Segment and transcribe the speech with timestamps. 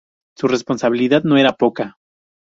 [0.35, 1.95] Su responsabilidad no era poca.